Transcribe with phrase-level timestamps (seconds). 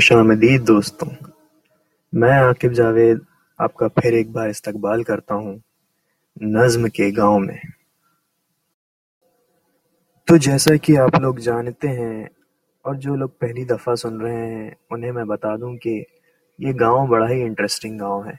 [0.00, 1.06] خوش آمدید دوستو
[2.12, 3.18] میں عاقب جاوید
[3.58, 5.58] آپ کا پھر ایک بار استقبال کرتا ہوں
[6.40, 7.56] نظم کے گاؤں میں۔
[10.26, 12.24] تو جیسا کہ آپ لوگ جانتے ہیں
[12.82, 16.04] اور جو لوگ پہلی دفعہ سن رہے ہیں، انہیں میں بتا دوں کہ
[16.58, 18.36] یہ گاؤں بڑا ہی انٹرسٹنگ گاؤں ہے۔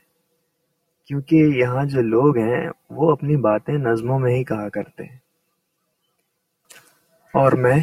[1.08, 5.18] کیونکہ یہاں جو لوگ ہیں، وہ اپنی باتیں نظموں میں ہی کہا کرتے ہیں۔
[7.34, 7.80] اور میں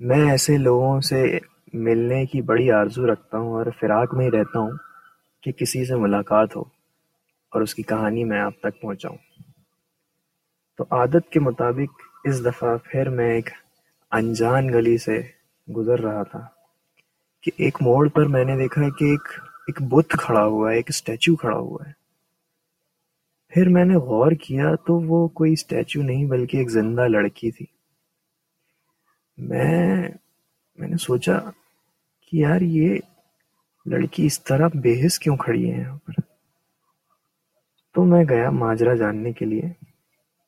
[0.00, 1.38] میں ایسے لوگوں سے
[1.72, 4.70] ملنے کی بڑی آرزو رکھتا ہوں اور فراق میں ہی رہتا ہوں
[5.40, 6.60] کہ کسی سے ملاقات ہو
[7.50, 9.16] اور اس کی کہانی میں آپ تک پہنچاؤں۔
[10.76, 13.50] تو عادت کے مطابق اس دفعہ پھر میں ایک
[14.10, 15.20] انجان گلی سے
[15.76, 16.46] گزر رہا تھا
[17.42, 20.86] کہ ایک موڑ پر میں نے دیکھا کہ ایک ایک بت کھڑا ہوا ہے، ایک
[20.88, 21.92] اسٹیچو کھڑا ہوا ہے۔
[23.48, 27.66] پھر میں نے غور کیا تو وہ کوئی اسٹیچو نہیں بلکہ ایک زندہ لڑکی تھی۔
[29.38, 30.08] میں
[30.78, 31.38] میں نے سوچا
[32.30, 32.98] کہ یار یہ
[33.86, 36.20] لڑکی اس طرح بے حس کیوں کھڑی ہے یہاں پر؟
[37.94, 39.66] تو میں گیا ماجرا جاننے کے لیے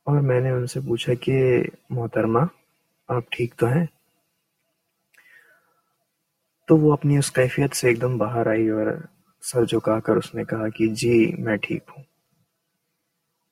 [0.06, 2.40] اور میں نے ان سے پوچھا کہ محترمہ،
[3.08, 3.86] آپ ٹھیک تو ہیں؟
[6.66, 8.86] تو وہ اپنی اس کیفیت سے ایک دم باہر آئی اور
[9.42, 12.04] سر جھکا کر اس نے کہا کہ جی میں ٹھیک ہوں۔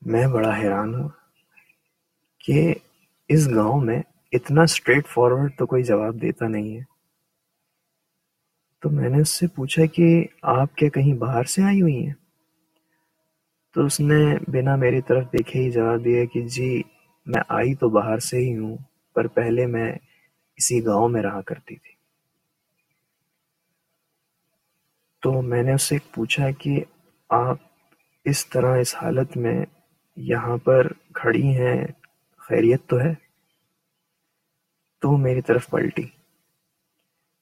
[0.02, 1.08] میں بڑا حیران ہوں
[2.38, 2.74] کہ
[3.28, 6.89] اس گاؤں میں اتنا اسٹریٹ فارورڈ تو کوئی جواب دیتا نہیں ہے۔
[8.82, 12.14] تو میں نے اس سے پوچھا کہ آپ کیا کہیں باہر سے آئی ہوئی ہیں؟
[13.74, 16.82] تو اس نے بنا میری طرف دیکھے ہی جواب دیا کہ جی
[17.26, 18.76] میں آئی تو باہر سے ہی ہوں،
[19.14, 19.92] پر پہلے میں
[20.56, 21.94] اسی گاؤں میں رہا کرتی تھی۔
[25.22, 26.84] تو میں نے اس سے پوچھا کہ
[27.28, 27.56] آپ
[28.24, 29.64] اس طرح اس حالت میں
[30.16, 31.86] یہاں پر کھڑی ہیں،
[32.38, 33.14] خیریت تو ہے؟
[35.00, 36.19] تو میری طرف پلٹی۔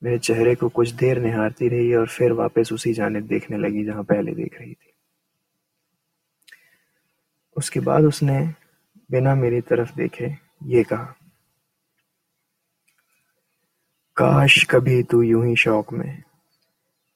[0.01, 4.03] میرے چہرے کو کچھ دیر نہارتی رہی اور پھر واپس اسی جانب دیکھنے لگی جہاں
[4.03, 4.91] پہلے دیکھ رہی تھی۔
[7.57, 8.39] اس کے بعد اس نے
[9.09, 10.29] بنا میری طرف دیکھے،
[10.61, 11.13] یہ کہا،
[14.15, 16.21] کاش کبھی تو یوں ہی شوق میں،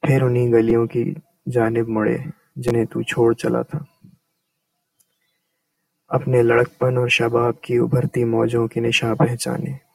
[0.03, 1.15] پھر انہی گلیوں کی
[1.53, 2.19] جانب مڑے
[2.57, 3.79] جنہیں تو چھوڑ چلا تھا۔
[6.09, 9.92] اپنے لڑکپن اور شباب کی ابھرتی موجوں کے نشاں پہچانے۔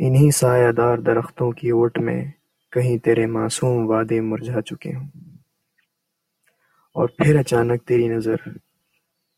[0.00, 2.24] انہی سایہ دار درختوں کی اوٹ میں
[2.72, 5.08] کہیں تیرے معصوم وعدے مرجھا چکے ہوں۔
[6.92, 8.36] اور پھر اچانک تیری نظر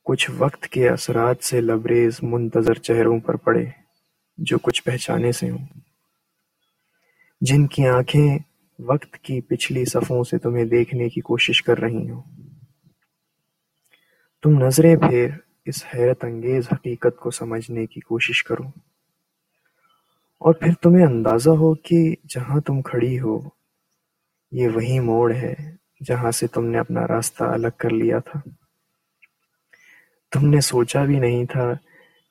[0.04, 3.64] کچھ وقت کے اثرات سے لبریز منتظر چہروں پر پڑے
[4.38, 5.66] جو کچھ پہچانے سے ہوں۔
[7.40, 8.38] جن کی آنکھیں
[8.78, 12.22] وقت کی پچھلی صفوں سے تمہیں دیکھنے کی کوشش کر رہی ہوں۔
[14.42, 15.28] تم نظریں پھر
[15.64, 18.89] اس حیرت انگیز حقیقت کو سمجھنے کی کوشش کرو۔
[20.40, 23.48] اور پھر تمہیں اندازہ ہو کہ جہاں تم کھڑی ہو،
[24.52, 25.54] یہ وہی موڑ ہے
[26.04, 28.40] جہاں سے تم نے اپنا راستہ الگ کر لیا تھا۔
[30.32, 31.72] تم نے سوچا بھی نہیں تھا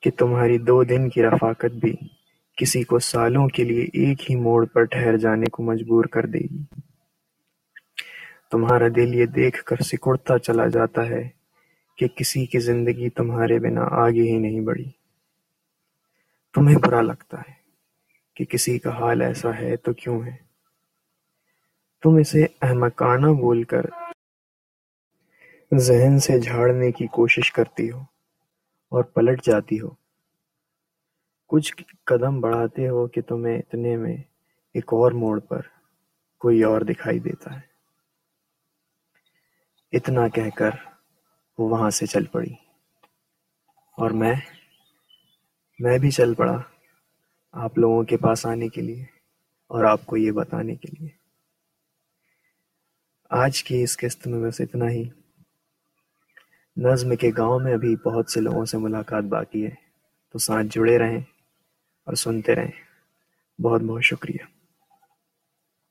[0.02, 1.96] کہ تمہاری دو دن کی رفاقت بھی
[2.56, 6.38] کسی کو سالوں کے لیے ایک ہی موڑ پر ٹھہر جانے کو مجبور کر دے
[6.38, 6.64] گی۔
[8.50, 11.28] تمہارا دل یہ دیکھ کر سکڑتا چلا جاتا ہے
[11.96, 14.90] کہ کسی کی زندگی تمہارے بنا آگے ہی نہیں بڑھی۔
[16.54, 17.59] تمہیں برا لگتا ہے۔
[18.40, 20.36] کہ کسی کا حال ایسا ہے تو کیوں ہے؟
[22.02, 23.80] تم اسے احمقانہ بول کر
[25.78, 28.00] ذہن سے جھاڑنے کی کوشش کرتی ہو
[28.88, 29.88] اور پلٹ جاتی ہو۔
[31.46, 31.74] کچھ
[32.04, 34.16] قدم بڑھاتے ہو کہ تمہیں اتنے میں
[34.74, 35.60] ایک اور موڑ پر
[36.38, 37.60] کوئی اور دکھائی دیتا ہے۔
[39.92, 40.70] اتنا کہہ کر
[41.58, 42.54] وہ وہاں سے چل پڑی
[43.96, 44.34] اور میں
[45.78, 46.60] میں بھی چل پڑا۔
[47.52, 49.04] آپ لوگوں کے پاس آنے کے لیے
[49.66, 51.08] اور آپ کو یہ بتانے کے لیے۔
[53.30, 55.08] آج کی اس قسط میں بس اتنا ہی۔
[56.76, 59.70] نظم کے گاؤں میں ابھی بہت سے لوگوں سے ملاقات باقی ہے۔
[60.32, 61.20] تو ساتھ جڑے رہیں
[62.04, 62.70] اور سنتے رہیں۔
[63.62, 64.59] بہت بہت شکریہ۔